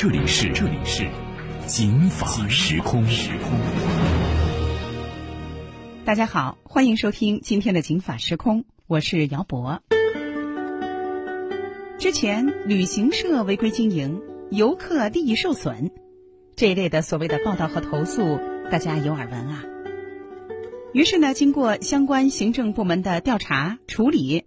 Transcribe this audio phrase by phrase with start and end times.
[0.00, 1.08] 这里是这里是
[1.66, 3.04] 警法时空。
[3.06, 3.58] 时空。
[6.04, 9.82] 大家好，欢迎收听今天的警法时空，我是姚博。
[11.98, 14.22] 之前旅行社违规经营，
[14.52, 15.90] 游客利益受损
[16.54, 18.38] 这一类的所谓的报道和投诉，
[18.70, 19.64] 大家有耳闻啊。
[20.92, 24.44] 于是呢，经过相关行政部门的调查处理，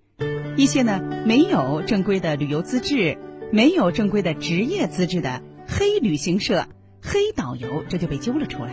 [0.55, 3.17] 一些呢没有正规的旅游资质、
[3.51, 6.67] 没有正规的职业资质的黑旅行社、
[7.01, 8.71] 黑导游，这就被揪了出来。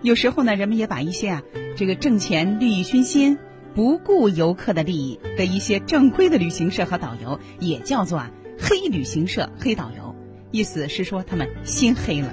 [0.00, 1.42] 有时候呢，人们也把一些啊
[1.76, 3.38] 这个挣钱、利益熏心、
[3.74, 10.14] 不顾游客的利益的一些正规的旅行社和导游，也叫做啊黑旅行社、黑导游，
[10.52, 12.32] 意思是说他们心黑了。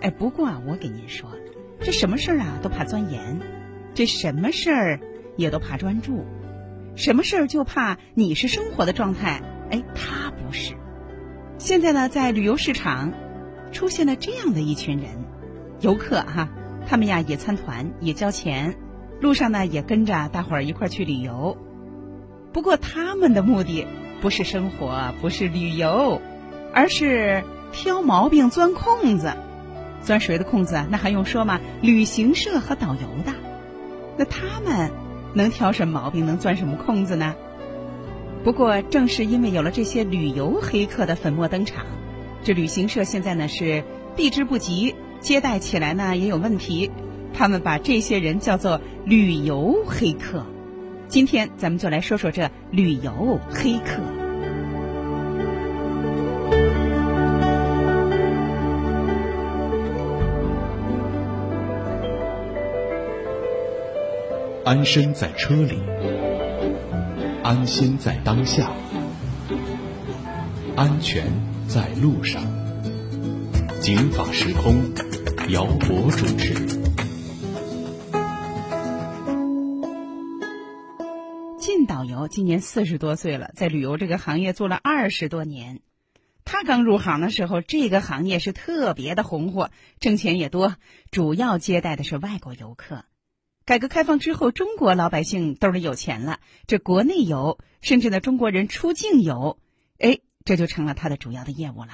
[0.00, 1.30] 哎，不过啊，我给您说。
[1.80, 3.40] 这什么事儿啊都怕钻研，
[3.94, 5.00] 这什么事儿
[5.36, 6.24] 也都怕专注，
[6.94, 10.74] 什么事儿就怕你是生活的状态，哎，他不是。
[11.58, 13.12] 现在呢，在旅游市场
[13.72, 15.24] 出现了这样的一群人，
[15.80, 16.48] 游客哈，
[16.86, 18.76] 他们呀也参团，也交钱，
[19.20, 21.56] 路上呢也跟着大伙儿一块儿去旅游。
[22.52, 23.86] 不过他们的目的
[24.20, 26.20] 不是生活，不是旅游，
[26.72, 29.32] 而是挑毛病、钻空子。
[30.02, 30.84] 钻谁的空子？
[30.90, 31.60] 那还用说吗？
[31.80, 33.32] 旅行社和导游的，
[34.18, 34.90] 那他们
[35.32, 37.34] 能挑什么毛病，能钻什么空子呢？
[38.44, 41.86] 不过正是因为有了这些旅游黑客的粉墨登场，
[42.42, 43.82] 这旅行社现在呢是
[44.14, 46.90] 避之不及，接待起来呢也有问题。
[47.32, 50.44] 他们把这些人叫做旅游黑客。
[51.08, 54.02] 今天咱们就来说说这旅游黑客。
[64.66, 65.78] 安身在车里，
[67.44, 68.72] 安心在当下，
[70.74, 71.26] 安全
[71.68, 72.42] 在路上。
[73.82, 74.80] 警法时空，
[75.50, 76.54] 姚博主持。
[81.58, 85.82] 靳导游今年四十多岁了，在旅游这个行业做了二十多年。
[86.46, 90.76] 他刚入行的时候，这个行业是特别的红火，挣钱也多，
[91.10, 93.04] 主要接待的是外国游客。
[93.66, 99.58] 改革开放之后，中国老百姓兜里有钱了，这国内游，甚至呢中国人出境游，
[99.98, 101.92] 哎，这就成了他的主要的业务了。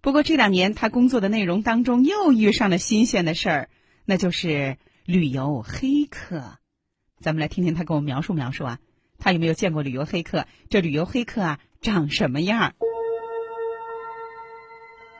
[0.00, 3.70] 不过这两年他工作的内容当中又遇上了新鲜的事儿，
[4.04, 6.58] 那就是旅游黑客。
[7.18, 8.78] 咱们来听听他给我描述描述啊，
[9.18, 10.46] 他有没有见过旅游黑客？
[10.68, 12.74] 这旅游黑客啊长什么样？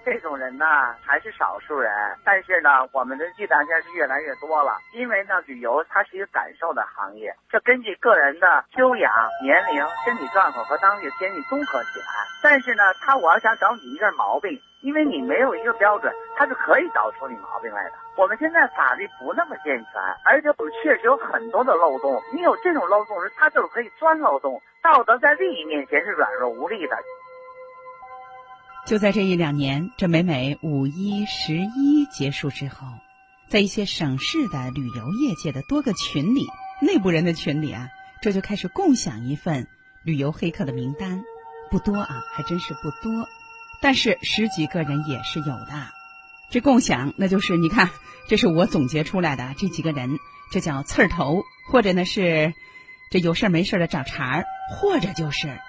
[0.05, 0.66] 这种人呢
[1.05, 1.93] 还是少数人，
[2.25, 4.78] 但是呢，我们的记现在是越来越多了。
[4.94, 9.12] 因为呢，旅游它是一个感受的行业，这根据个人的修养、
[9.43, 12.06] 年龄、身体状况和当地的天气综合起来。
[12.43, 17.93] 但是呢，他我要想找你一个毛病，因为你没有一个标准，他是可以找出你毛病来的。
[18.17, 22.22] 我们现在法律不那么健全，而且我们确实有很多的漏洞。
[22.32, 24.61] 你有这种漏洞时，他就是可以钻漏洞。
[24.82, 26.97] 道德在利益面前是软弱无力的。
[28.86, 32.88] 就在这一两年，这每每五一、十一结束之后，
[33.48, 36.48] 在一些省市的旅游业界的多个群里，
[36.80, 37.88] 内部人的群里啊，
[38.20, 39.69] 这就开始共享一份
[40.02, 41.22] 旅游黑客的名单，
[41.70, 43.28] 不多啊，还真是不多，
[43.80, 45.86] 但是十几个人也是有的。
[46.50, 47.90] 这共享，那就是你看，
[48.28, 50.19] 这是我总结出来的这几个人，
[50.50, 52.54] 这叫刺儿头，或者呢是
[53.12, 55.60] 这有事没事的找茬儿，或者就是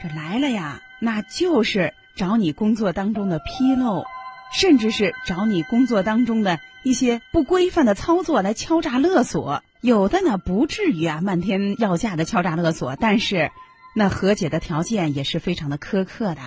[0.00, 1.92] 这来了呀，那就是。
[2.16, 4.04] 找你工作当中的纰漏，
[4.52, 9.62] 甚至是找你工作当中的一些不规范的操作来敲诈勒索。
[9.80, 13.50] 有的呢不至于啊漫天要价的敲诈勒索，但是
[13.94, 16.40] 那和解的条件也是非常的苛刻的。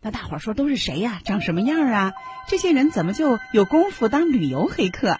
[0.00, 1.20] 那大伙儿说都是谁呀？
[1.24, 2.12] 长什么样啊？
[2.48, 5.18] 这些人怎么就有功夫当旅游黑客？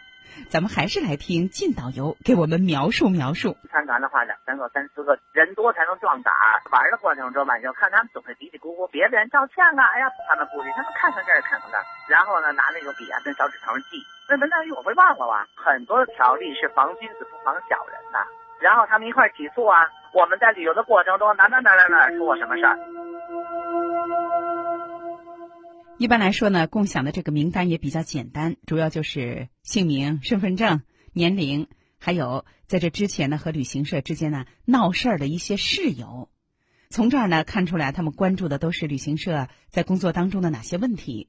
[0.48, 3.56] 咱们还是来听靳导游给我们描述描述。
[3.70, 6.32] 参团的话，两三个、三四个人多才能壮胆。
[6.72, 14.00] 玩的过程中吧，就看他们总是嘀嘀咕咕，别的人照相啊，哎呀，他们不理，他们看看这儿看看那儿，然后呢，拿那个笔啊跟小纸条记。
[14.30, 15.46] 那文章语我会忘了吧？
[15.54, 18.18] 很多条例是防君子不防小人的。
[18.60, 22.76] 然后他们一块起诉啊，我们在旅游的过程中哪哪哪哪哪出过什么事儿。
[25.98, 31.66] 一般来说呢，共享的这个名单也比较简单，主要就是姓名、身份证、年龄，
[31.98, 36.30] 还有在这之前呢和旅行社之间呢闹事儿的一些事由。
[36.88, 41.28] 从这儿呢看出来，他们关注的都是旅行社在工作当中的哪些问题。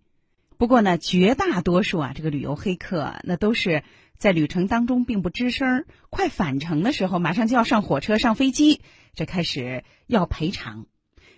[0.60, 3.82] 不过呢，绝大多数啊，这个旅游黑客那都是
[4.18, 8.82] 在旅程当中并不吱声，快返程的时候，马上就要上火车、上飞机，
[9.16, 10.86] 这开始要赔偿。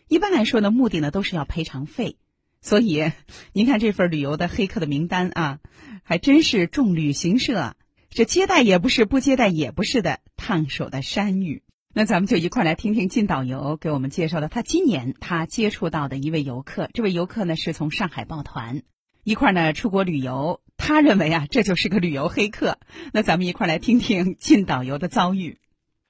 [0.10, 2.18] 一般来说呢，目的呢都是要赔偿费。
[2.62, 3.12] 所以，
[3.54, 5.60] 您看这份旅游的黑客的名单啊，
[6.04, 7.76] 还真是众旅行社
[8.10, 11.64] 这接待也不是，不接待也不是的烫手的山芋。
[11.94, 16.90] 那咱们就一块来听听靳导游给我们介绍的，他今年他接触到的一位游客。
[16.94, 18.84] 这位游客呢是从上海抱团
[19.24, 22.78] 一块呢出国旅游，他认为啊这就是个旅游黑客。
[23.12, 25.58] 那咱们一块来听听靳导游的遭遇。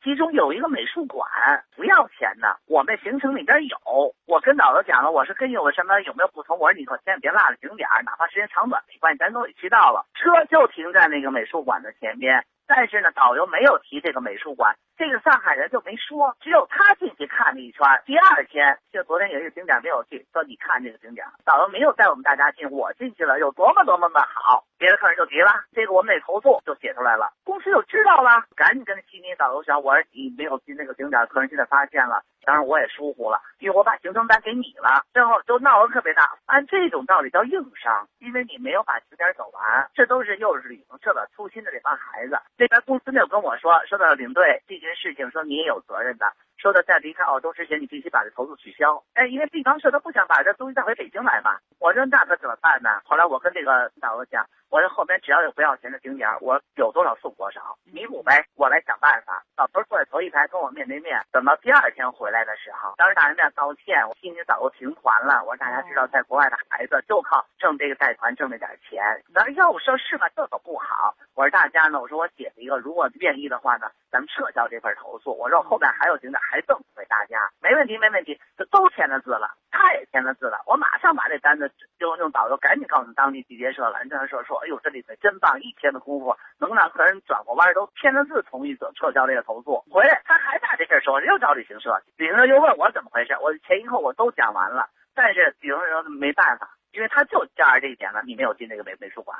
[0.03, 1.29] 其中有一个美术馆
[1.75, 3.77] 不要钱的，我们行程里边有。
[4.25, 10.05] 我跟导游讲了，我是根据我什么有没有不同，我说你可千万别落了景点，哪怕时间长短没关系，咱都得去到了。
[10.15, 17.83] 车就停在那个美术馆的前边，但是呢，导游没有提这个美术馆，这个上海人就没说，只有他进去看了一圈。
[18.05, 24.63] 第二天就昨天有一个景点没有去，说你看这个景点，导游没有带我们大家进，我进去了，有多么多么的好。
[24.77, 27.33] 别的客人就急了，这个我们得投诉，就写出来了。
[27.43, 32.23] 公司就知道了，赶紧跟悉尼导游讲，我说你没有进那个景点，客人现在发现了。
[32.43, 36.37] 当然我也疏忽了，因为我把行程单给你了，最后都闹得特别大。
[36.45, 42.39] 按这种道理叫硬伤，因为你没有把景点走完，这都是又是旅行社的粗心的这帮孩子。
[42.57, 46.25] 这边公司就跟我说，说到领队这件事情，说你也有责任的。
[46.57, 49.03] 说的在离开澳洲之前，你必须把这投诉取消。
[49.15, 51.57] 哎，因为地方社他不想把这东西带回北京来嘛。
[51.79, 53.01] 我说那可怎么办呢？
[53.03, 59.43] 后来我跟这个导游讲，我这后边只要有不要钱的景点，我有多少送多少，弥补呗，我来想办法。
[59.57, 65.43] 老头坐在头一排跟我面对面，等到第二天回来的时候，当着大人面道歉，我替你早就停团了。
[65.43, 69.03] 我说大家知道，在国外的孩子就靠挣这个带团挣那点钱。
[69.27, 70.29] 那要我说是吧？
[70.33, 71.13] 这可不好。
[71.35, 75.31] 我说大家呢，我说我写了一个，如果愿意的话呢，咱们撤销这份投诉。
[75.31, 76.41] 我说后边还有景点。
[76.51, 83.99] 还赠给大家，没问题，没问题，这都签了字了，他也签了字了，我马上把这单子就用导游赶紧告诉当地地接社了。
[83.99, 89.79] 人家说说，哎呦，这里头真棒，一天的功夫能让客人转过弯都签了字同意撤撤销这个投诉。
[89.89, 99.37] 回来他还把这事说，又找旅行社，旅行社又问我怎么回事，我前因后果都讲完了，但是旅行社没办法，因为他就加上这一点了，你没有进那个美美术馆。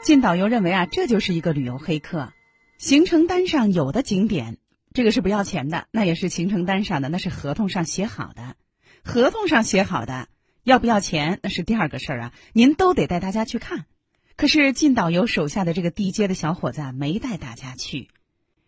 [0.00, 2.28] 进导游认为啊，这就是一个旅游黑客，
[2.78, 4.56] 行程单上有的景点。
[4.94, 8.54] 这个是不要钱的，那也是行程单上的，那是合同上写好的。
[9.02, 10.28] 合同上写好的，
[10.62, 12.32] 要不要钱那是第二个事儿啊。
[12.52, 13.84] 您都得带大家去看。
[14.36, 18.08] 可是靳导游手下的这个地接的小伙子，没带大家去。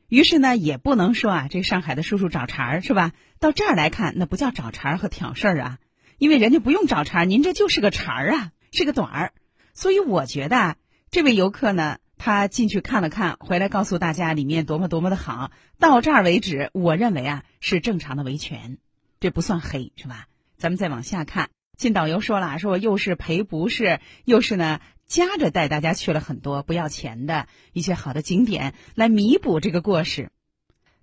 [0.08, 3.12] 于是呢，也不能说啊，这上海的叔叔找茬儿是吧？
[3.38, 5.78] 到这儿来看，那不叫找茬儿和挑事儿啊，
[6.18, 9.32] 因为人家不用找茬儿，您这就是个茬儿啊，是个短儿。
[9.72, 10.74] 所以我觉得
[11.12, 11.98] 这位游客呢。
[12.22, 15.50] 他进去看了看，回来告诉大家里面多么多么的好。
[15.78, 18.76] 到这儿为止，我认为啊是正常的维权，
[19.20, 20.26] 这不算黑，是吧？
[20.58, 30.30] 咱们再往下看，进导游说了，说又是赔不是，又是呢夹着带大家去了很多不要钱的一些好的景点来弥补这个过失。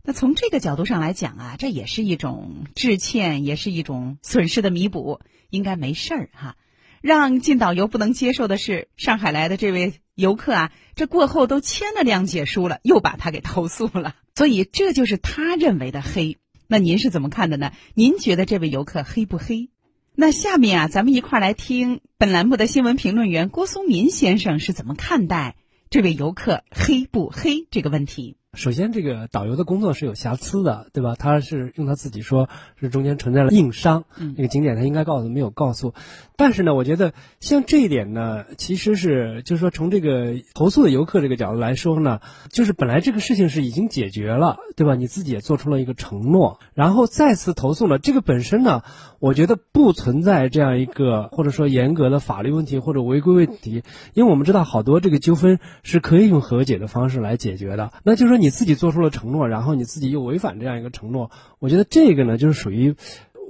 [0.04, 5.20] 那从这个角度上来讲啊，这也是一种致歉，也是一种损失的弥补，
[5.50, 6.56] 应该没事儿哈。
[7.02, 14.16] 让靳导游不能接受的是，上海来的这位游客啊，这过后都签了谅解书了，又把他给投诉了。
[14.36, 16.38] 所以这就是他认为的黑。
[16.68, 17.72] 那您是怎么看的呢？
[17.94, 19.70] 您觉得这位游客黑不黑？
[20.16, 25.56] 那下面啊，咱们一块儿来听本栏目的新闻评论员郭松民先生是怎么看待
[25.90, 28.36] 这位游客黑不黑这个问题。
[28.58, 31.14] 首先，这个导游的工作是有瑕疵的，对吧？
[31.16, 32.50] 他是用他自己说，
[32.80, 34.06] 是中间存在了硬伤。
[34.18, 35.94] 嗯那个景点他应该告诉没有告诉，
[36.38, 44.96] 但是呢，我觉得像这一点呢，其实是就是说从这个投诉的游客这个角度来说呢，就是本来这个事情是已经解决了，对吧？
[44.96, 48.82] 你自己也做出了一个承诺，然后再次投诉了，这个本身呢，
[49.20, 53.84] 我觉得不存在这样一个或者说严格的法律问题或者违规问题，
[54.16, 57.92] 因为我们知道好多这个纠纷是可以用和解的方式来解决的。
[58.04, 58.47] 那就是说你。
[58.48, 62.96] 你自己做出了承诺，然后你自己又违反这样一个承诺，我觉得这个呢，就是属于，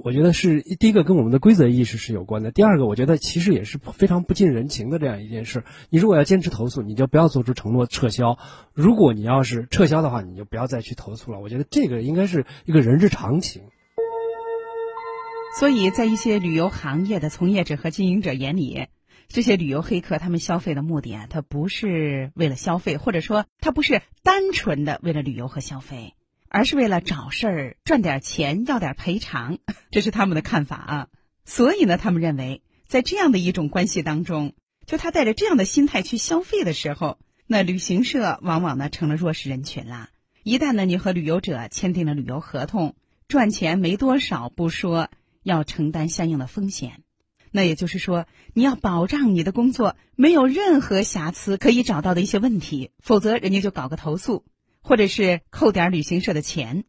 [0.02, 2.50] 我觉得是第一个跟我们的规则意识是有关的。
[2.50, 5.62] 第二个，我觉得其实也是非常不近人情的这样一件事。
[5.88, 8.38] 你如果要坚持投诉，你就不要做出承诺撤销；
[8.74, 11.38] 如果你要是撤销的话，你就不要再去投诉了。
[11.38, 13.62] 我觉得这个应该是一个人之常情。
[15.60, 18.88] 所以在一些旅游行业的从业者和经营者眼里。
[19.28, 26.14] 这些旅游黑客他们消费的目的啊，他不是为了消费，或者说他不是单纯的为了旅游和消费，
[26.48, 29.58] 而是为了找事儿赚点钱要点赔偿，
[29.90, 31.08] 这是他们的看法啊。
[31.44, 34.54] 所以呢，他们认为，在这样的一种关系当中，
[34.86, 40.08] 就他带着这样的心态去消费的时候，那旅行社往往呢成了弱势人群啦。
[40.42, 42.96] 一旦呢你和旅游者签订了旅游合同，
[43.28, 45.10] 赚钱没多少不说，
[45.42, 47.02] 要承担相应的风险。
[47.50, 54.44] 那也就是说，你要保障你的工作没有任何瑕疵可以找到的一些问题，否则人家就搞个投诉，
[54.80, 56.84] 或者是扣点旅行社的钱。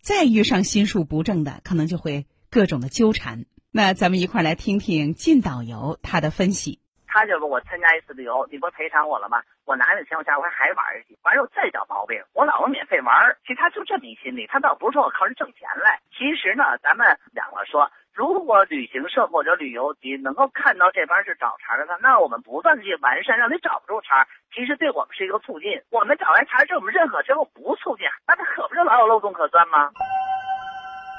[0.00, 3.46] 再遇上心术不正的，可能就会各种的纠缠。
[3.72, 6.78] 那咱们一块来听听靳导游他的分析。
[7.16, 9.40] 他就说我参加一次旅游，你不赔偿我了吗？
[9.64, 13.08] 我拿着钱我下回还玩去，完之后再找毛病，我老子免费玩。
[13.40, 15.98] 其实他就这么一心理，他倒不是说我靠人挣钱来。
[16.12, 17.90] 其实呢，咱们两个说。
[18.12, 25.68] 如果旅行社或者旅游局能够看到这帮是找茬的，那我们不断的去完善，让你找不住茬，其实对我们是一个促进。
[25.90, 29.90] 我们找完茬之后，我们认可之后不促进，那他可不是老有漏洞可钻吗？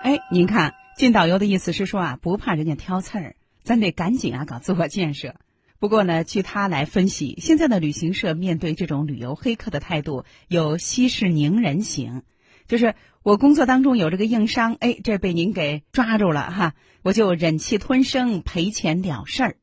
[0.03, 5.33] 哎，您看，靳导游的意思是说啊，不怕人家挑刺儿，咱得赶紧啊搞自我建设。
[5.79, 12.23] 不过呢，据他来分析，现在的旅行社面对这种旅游黑客的态度有息事宁人型。
[12.67, 19.57] 就是我工作当中有这个硬伤，哎，这被您给抓住了哈，我就忍气吞声赔钱了事儿。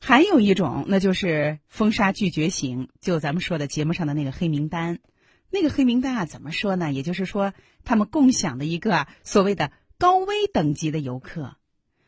[0.00, 5.00] 还有一种，那就是封杀拒绝型，就咱们说的节目上的那个黑名单。
[5.50, 6.92] 那个黑名单啊，怎么说呢？
[6.92, 7.52] 也就是说，
[7.84, 11.56] 他们共享的一个所谓的高危等级的游客。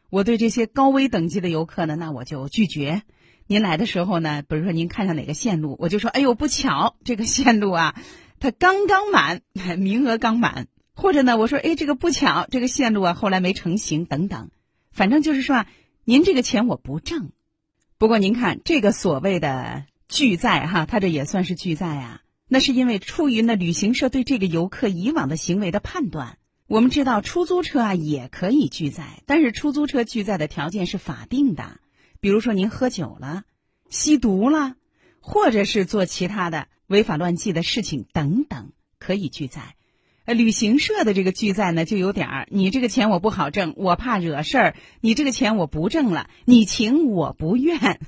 [0.08, 3.02] 我对这些高危等级的游客呢，那我就拒绝。
[3.50, 7.96] 您来的时候呢，比如说您看上哪个线路，我就说，哎呦，不巧，这个线路啊。
[8.38, 9.40] 它刚刚满，
[9.76, 14.50] 名额刚满，或者呢，我说，哎，这个不巧，这个线路啊，后来没成型，等等，
[14.92, 15.66] 反正就是说啊，
[16.04, 17.32] 您这个钱我不挣。
[17.98, 26.38] 不过您看这个所谓的拒载哈，他这也算是拒载啊，那是因为出于呢旅行社对这个游客以往的行为的判断。
[26.68, 31.80] 我们知道出租车啊也可以拒载，但是出租车拒载的条件是法定的，
[32.20, 33.44] 比如说您喝酒了、
[33.88, 34.76] 吸毒了，
[35.20, 36.68] 或者是做其他的。
[36.90, 39.76] 违法乱纪的事情等等可以拒载，
[40.24, 48.00] 呃，旅行社的这个拒载呢，就有点儿，你这个钱我不好挣，我怕惹事儿，你这个钱我不挣了，你情我不愿，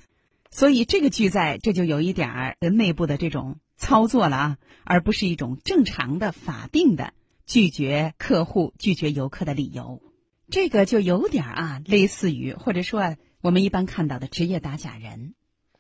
[0.51, 7.13] 所以这个拒载这就有一点儿内部的这种操作了啊，而不是一种正常的法定的
[7.47, 10.03] 拒绝客户、拒绝游客的理由，
[10.51, 15.35] 这个就有点儿啊，类似于或者说我们一般看到的职业打假人。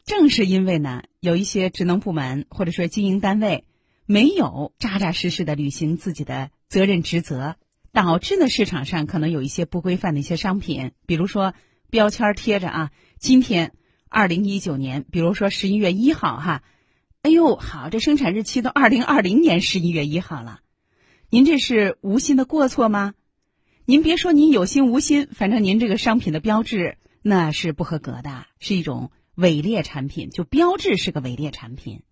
[0.04, 3.64] 正是因为呢，有一些职能部门或者说经营单位
[4.04, 7.54] 没有扎扎实实的履行自己的责任职责，
[7.92, 11.54] 导致呢市场上可能有一些不规范的一些商品，比如说
[11.88, 12.90] 标签贴着啊，
[13.20, 13.74] 今天
[14.08, 16.64] 二零一九年，比如说十一月一号哈，
[17.22, 20.58] 哎呦好，这生产日期都二零二零年十一月一号了，
[21.30, 23.14] 您这是无心的过错吗？
[23.84, 29.10] 您别说您有心无心，反正您这个商品的标志那是不合格的，是一种。
[29.34, 32.02] 伪劣产品就标志是个伪劣产品，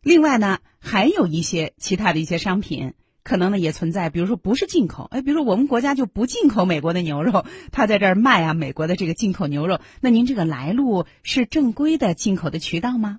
[0.00, 2.94] 另外呢，还有一些其他的一些商品，
[3.24, 13.18] 可能呢也存在，比如说不是进口，哎，比如说我们国家就不进口美国的牛肉， 他在这儿卖啊，美国的这个进口牛肉，那您这个来路是正规的进口的渠道吗？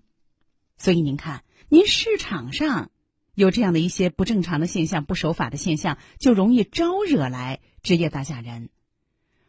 [0.77, 2.91] 所以您看，您市场上
[3.35, 8.69] 有这样的一些不正常的现象、不守法的现象，就容易招惹来职业打假人，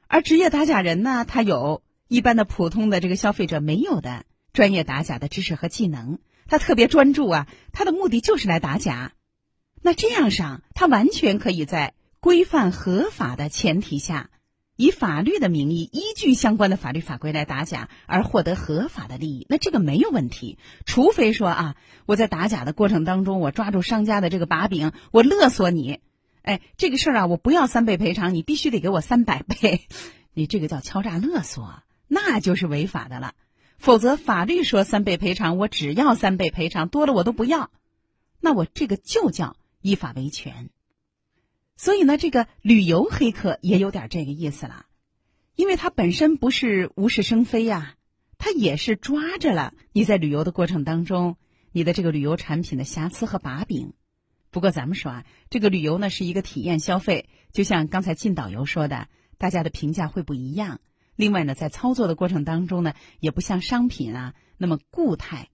[0.09, 1.83] 而职业打假人呢，他有。
[2.07, 9.13] 一般的普通的这个消费者没有的专业打假的知识和技能，他特别专注啊，他的目的就是来打假。
[9.81, 14.31] 那这样上，他完全可以在规范合法的前提下，
[14.77, 19.47] 以法律的名义，依据相关的法律法规来打假，而获得合法的利益。
[19.49, 26.01] 那这个没有问题，除非说啊，我在打假的过程当中，我抓住商家的这个把柄，我勒索你，
[26.45, 29.89] 哎，这个事儿啊，我不要三倍赔偿，你必须得给我三百倍，
[30.35, 31.83] 你这个叫敲诈勒索。
[32.07, 33.33] 那就是违法的了，
[33.79, 37.71] 否则法律说三倍赔偿，我只要三倍赔偿，多了我都不要，
[38.41, 40.69] 那我这个就叫依法维权。
[41.77, 44.85] 所以呢，这个旅游黑客也有点这个意思了，
[45.57, 47.95] 因为他本身不是无事生非呀，
[48.37, 51.39] 他也是抓着了你在旅游的过程当中
[51.73, 53.95] 你的这个旅游产品的瑕疵和把柄。
[54.55, 60.79] 不过咱们说啊，这个旅游呢是一个体验消费，就像刚才靳导游说的，大家的评价会不一样。
[61.17, 65.49] 另外呢，在操作的过程当中呢，也不像商品啊那么固态，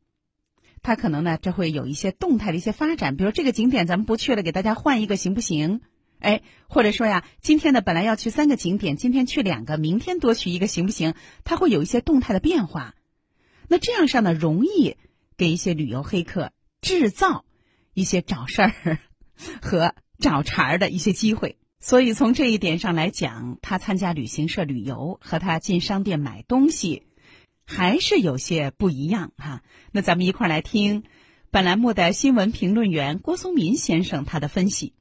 [0.82, 3.16] 它可能呢这会有一些动态的一些发展。
[3.16, 5.80] 比如这个景点咱们不去了，给大家换一个行不行？
[6.18, 11.14] 哎，或者说呀，今天呢本来要去三个景点，今天去两个，明天多去一个行不行？
[11.44, 12.94] 它会有一些动态的变化。
[13.66, 14.98] 那这样上呢，容易
[15.38, 16.52] 给一些旅游黑客
[16.82, 17.46] 制造
[17.94, 18.98] 一些找事儿
[19.62, 21.56] 和找茬儿的一些机会。
[21.80, 27.04] 所以从这一点上来讲，他参加旅行社旅游和他进商店买东西，
[27.64, 29.62] 还是有些不一样哈。
[29.92, 31.04] 那咱们一块儿来听
[31.50, 34.92] 本栏目的新闻评论员郭松民先生他的分析。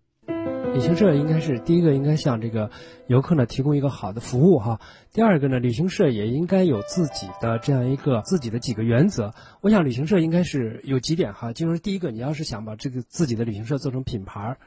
[0.74, 2.70] 旅行社应该是第一个，应该向这个
[3.08, 4.80] 游客呢提供一个好的服务哈。
[5.12, 9.34] 第二个呢，旅行社也应该有自己的这样一个自己的几个原则。
[9.62, 14.58] 我想旅行社应该是有几点哈，就是第一个，你要是想把这个自己的旅行社做成品牌儿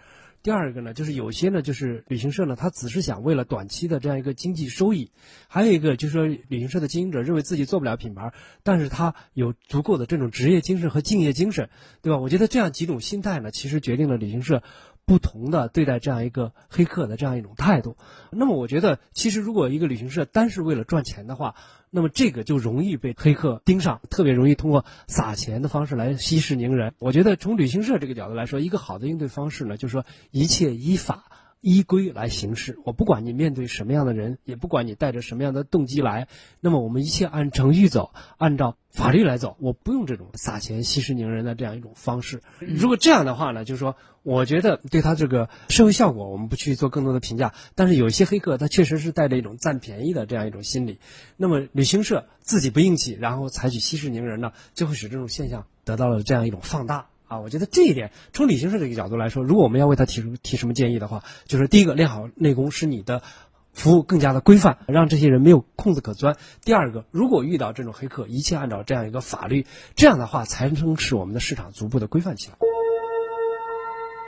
[0.42, 5.12] 第二个呢，就是有些呢，就是旅行社呢，他只是想为了短期的这样一个经济收益；
[5.46, 8.32] 还有一个就是说，旅行社的经营者认为自己做不了品牌，
[8.64, 11.70] 但是他有足够的这种职业精神和敬业精神，
[12.02, 12.18] 对吧？
[12.18, 14.64] 我觉得这样几种心态呢，其实决定了旅行社。
[15.04, 17.96] 不同的对待这样一个黑客的这样一种态度，
[18.30, 21.54] 那么我觉得，其实如果一个旅行社单是为了赚钱的话，
[21.90, 26.94] 那么这个就容易被黑客盯上，特别容易通过撒钱的方式来息事宁人。
[26.98, 31.24] 我觉得从旅行社这个角度来说，一个好的应对方式呢，就是说一切依法。
[31.62, 36.26] 依规来行事，我不管你面对什么样的人，也不管你带着什么样的动机来，
[36.60, 42.42] 那么我们一切按程序走，按照法律来走，我不用这种撒钱息事宁人的这样一种方式。
[42.58, 47.54] 如果这样的话呢，就是说，我觉得对他这个社会效果，我们不去做更多的评价。
[47.76, 50.98] 但是有一些黑客，他确实是带着一种占便宜的这样一种心理。
[51.36, 57.06] 那么旅行社自己不硬气，然后采取息事宁人呢，就会使这种现象得到了这样一种放大。
[57.32, 63.22] 啊，我觉得这一点从旅行社这个角度来说，如果我们要为他提出提什么建议的话，就是第一个练好内功，使你的
[63.72, 69.64] 服务更加的规范，让这些人没有空子可钻；第二个，如果遇到这种黑客，一切按照这样一个法律，
[69.96, 72.56] 这样的话才能使我们的市场逐步的规范起来。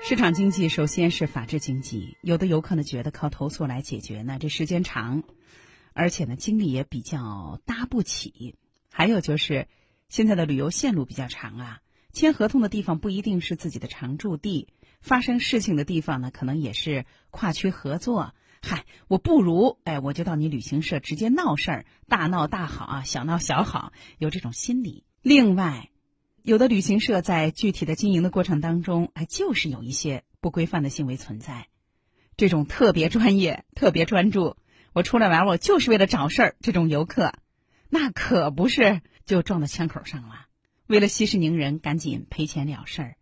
[0.02, 5.24] 市场经济首先是法治经济，有的游客呢觉得靠投诉来解决呢，这时间长，
[5.92, 8.56] 而且呢精力也比较搭不起。
[8.90, 9.68] 还有就是
[10.08, 11.80] 现在的旅游线路比较长啊。
[12.14, 14.68] 签合同的地方不一定是自己的常住地，
[15.00, 18.34] 发生事情的地方呢，可能也是跨区合作。
[18.62, 25.04] 嗨，我不如哎，我就到你旅行社直接闹事儿，大闹大好啊，小闹小好，有这种心理。
[25.22, 25.90] 另外，
[26.42, 31.66] 有的旅行社在具体的经营的过程当中，哎，就是有一些不规范的行为存在。
[32.36, 34.56] 这种特别专业、特别专注，
[34.92, 37.34] 我出来玩，我就是为了找事儿，这种游客，
[37.90, 40.46] 那可不是就撞到枪口上了。
[40.86, 43.16] 为了息事宁人，赶紧赔钱了事儿，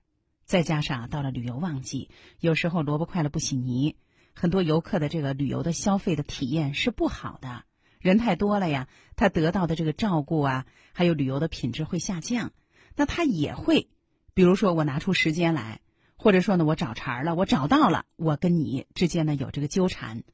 [0.45, 3.95] 再加上到了旅游旺季，有时候萝卜快了不洗泥，
[4.35, 7.63] 很多游客的这个旅游的消费的体验是不好的，
[8.01, 12.51] 人太多了呀，他得到的这个照顾啊，还有旅游的品质会下降，
[12.97, 13.89] 那他也会，
[14.35, 15.81] 比如说我拿出时间来，
[16.17, 20.25] 或者说呢我找茬了，我找到了，我跟你之间呢有这个纠缠。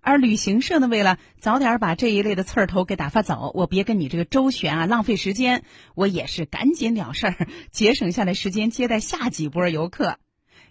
[0.00, 10.18] 而旅行社呢，为了早点把这一类的刺儿头给打发走，我别跟你这个周旋啊，浪费时间，我也是赶紧了事儿，节省下来时间接待下几波游客。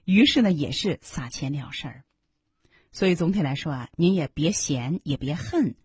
[0.05, 2.03] 于是呢，也是撒钱了事儿。
[2.91, 5.75] 所以总体来说啊，您也别嫌，也别恨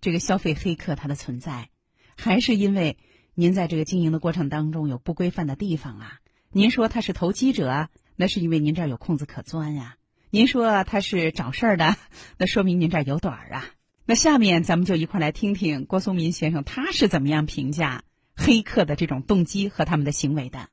[0.00, 1.70] 这个消费黑客他的存在，
[2.16, 2.98] 还是因为
[3.34, 6.18] 您在这个经营的过程当中有不规范的地方啊。
[6.50, 9.96] 您说他是投机者，那是因为您这儿有空子可钻呀。
[10.32, 11.96] 您说他是找事儿的，
[12.38, 13.64] 那说明您这儿有短儿啊。
[14.06, 18.02] 那下面咱们就一块来听听郭松民先生他是怎么样评价
[18.36, 20.68] 黑客的这种动机和他们的行为的。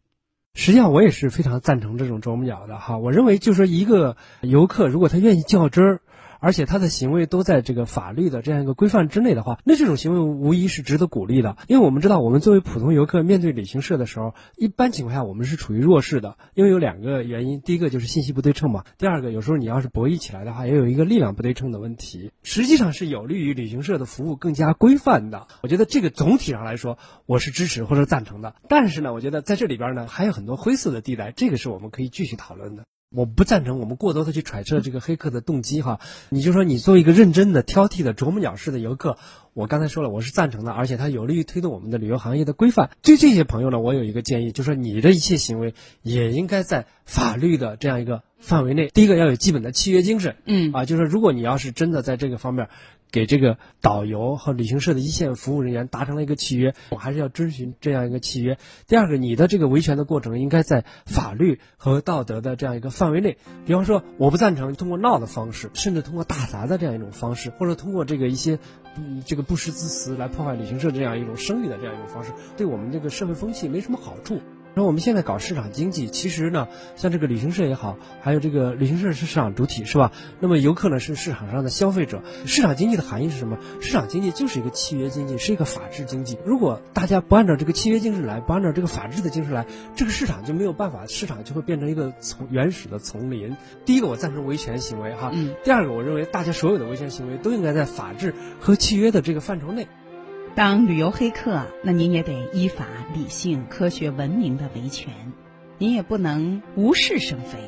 [0.54, 2.98] 实际上，我也是非常赞成这种啄木鸟的哈。
[2.98, 6.02] 我认为，就说一个游客如果他愿意较真儿。
[6.40, 11.58] 而且他的行为都在这个法律的这样一个规范之内的话，那这种行为无疑是值得鼓励的。
[11.68, 22.32] 因为我们知道，我们作为普通游客面对旅行社的时候，一般情况下我们是处于弱势的，因为有两个原因：第一个就是信息不对称嘛；第二个，有时候你要是博弈起来的话，也有一个力量不对称的问题。
[22.44, 25.48] 实际上是有利于旅行社的服务更加规范的。
[25.62, 28.56] 我觉得这个总体上来说，我是支持或者赞成的。
[28.70, 32.84] 但是呢，我觉得在这里边呢，还有很多灰色的地带，这个是我们可以继续讨论的。
[33.10, 39.18] 我不赞成我们过多的去揣测这个黑客的动机哈，你就说你作为一个认真的、挑剔的啄木鸟式的游客，
[39.54, 42.90] 我刚才说了我是赞成的，而且它有利于推动我们的旅游行业的规范。
[43.02, 48.90] 对这些朋友呢，我有一个建议，就是说你的一切行为也应该在法律的这样一个范围内。
[48.94, 52.68] 第一个要有基本的契约精神，嗯啊，就是如果你要是真的在这个方面。
[53.12, 58.58] 给这个导游和旅行社的一线服务人员达成了一个契约，我还是要遵循这样一个契约。
[58.88, 63.38] 第二个，你的这个维权的过程应该在法律和道德的这样一个范围内。
[63.66, 68.60] 比方说，我不赞成通过闹的方式，甚至通过打砸的这样一种方式，或者通过这个一些
[68.98, 74.42] 嗯这个不实之词来破坏旅行社这样一种声誉的这样一种方式，对我们这个社会风气没什么好处。
[74.78, 80.12] 然后我们现在搞市场经济，其实呢，像这个旅行社也好，还有这个旅行社是市场主体，是吧？
[80.40, 82.22] 那么游客呢是市场上的消费者。
[82.46, 83.58] 市场经济的含义是什么？
[83.82, 86.38] 市场经济就是一个契约经济，是一个法治经济。
[86.46, 93.58] 如果大家不按照这个契约精神来，不按照这个法治的精神来，这个市场就没有办法，市场就会变成一个从原始的丛林。
[93.84, 95.32] 第一个，我赞成维权行为哈。
[95.34, 95.56] 嗯。
[95.64, 99.88] 第二个，我认为大家所有的维权行为都应该在法治和契约的这个范畴内。
[100.58, 105.14] 当旅游黑客，那您也得依法、理性、科学、文明的维权，
[105.78, 107.60] 您也不能无事生非，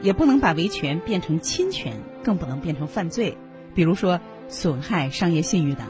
[0.00, 3.36] 也不能把维权变成侵权，更不能变成犯罪，
[3.74, 5.84] 比如说损害商业信誉等。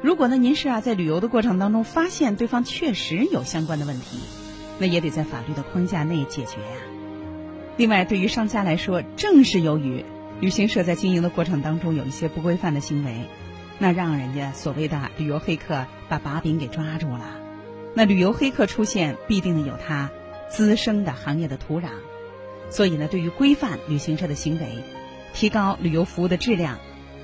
[0.00, 4.16] 如果呢，您是啊在旅游的过程当中发现对方确实有相关的问题，
[4.78, 6.78] 那也得在法律的框架内解决呀。
[7.76, 10.06] 另外，对于商家来说，正是由于
[10.40, 13.26] 旅行社在经营的过程当中有一些不规范的行为。
[13.78, 17.36] 那让人家所谓的旅游黑客把把柄给抓住了，
[17.94, 20.10] 那旅游黑客出现必定有它
[20.50, 21.88] 滋生的行业的土壤，
[22.70, 24.82] 所以呢，对于规范旅行社的行为，
[25.34, 26.78] 提高旅游服务的质量，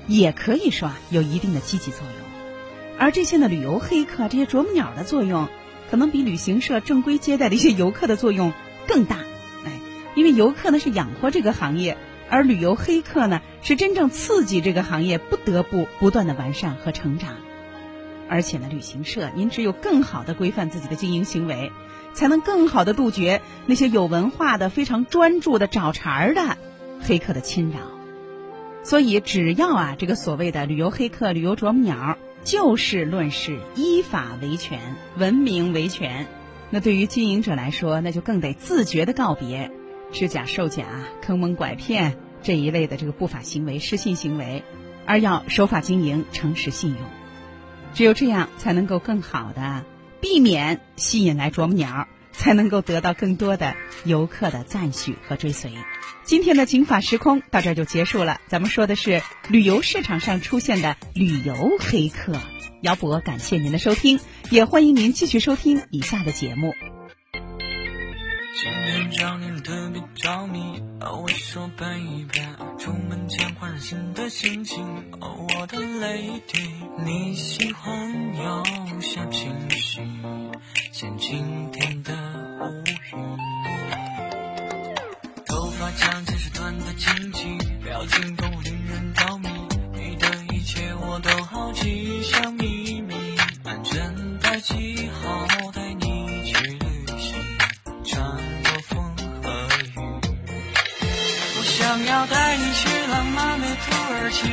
[0.07, 2.99] 也可以说有一定的积极作用。
[2.99, 5.47] 而这些呢，旅游黑客这些啄木鸟的作用，
[5.89, 8.53] 可能比旅行社正规接待的一些游客的作用
[8.87, 9.17] 更大。
[9.65, 9.71] 哎，
[10.15, 11.97] 因为游客呢是养活这个行业。
[12.29, 17.35] 而旅游黑客呢，是真正刺激这个行业不得不不断的完善和成长。
[18.29, 21.71] 而且呢，旅行社您只有更好的规范自己的经营行为，
[22.13, 26.57] 才能更好的杜绝那些有文化的、非常专注的找茬儿的
[27.01, 27.79] 黑客的侵扰。
[28.83, 34.79] 所以，只要啊，这个所谓的旅游黑客、旅游啄木鸟就事论事、依法维权、
[35.17, 36.27] 文明维权，
[36.69, 39.71] 那对于经营者来说，那就更得自觉的告别。
[40.13, 40.85] 制假售假、
[41.21, 44.63] 坑蒙拐骗这一类的这个不法行为、失信行为，
[45.05, 46.99] 而要守法经营、诚实信用，
[47.93, 49.83] 只有这样才能够更好的
[50.21, 55.73] 避免吸引来啄木鸟，才能够得到更多的游客的赞许和追随。
[56.23, 62.39] 今天的警法时空到这儿就结束了，咱们说的是旅游市场上出现的旅游黑客。
[62.81, 66.73] 姚博感谢您的收听，也欢迎您继续收听以下的节目。
[68.55, 74.85] 今天找你特别着迷，哦，我说奔一奔，出门前换上新的心情，
[75.19, 76.69] 哦，我的 lady，
[77.03, 78.63] 你喜欢有
[79.01, 80.01] 小情绪，
[80.91, 82.13] 像今天的
[82.61, 83.37] 乌云，
[85.47, 89.49] 头发长见识短的惊奇，表情都令人着迷，
[89.93, 92.21] 你的一切我都好奇，
[103.89, 104.52] 土耳其，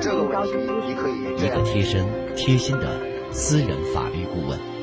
[0.00, 0.52] 这个问题
[0.86, 2.04] 你可以一个贴身、
[2.36, 4.73] 贴心的私人法律顾问。